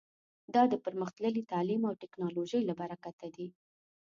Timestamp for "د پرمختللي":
0.71-1.43